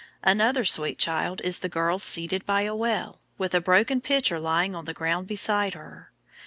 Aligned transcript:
Another 0.23 0.65
sweet 0.65 0.97
child 0.97 1.41
is 1.41 1.59
the 1.59 1.69
girl 1.69 1.99
seated 1.99 2.43
by 2.43 2.61
a 2.63 2.73
well, 2.75 3.21
with 3.37 3.53
a 3.53 3.61
broken 3.61 4.01
pitcher 4.01 4.39
lying 4.39 4.73
on 4.73 4.85
the 4.85 4.95
ground 4.95 5.27
beside 5.27 5.75
her. 5.75 6.11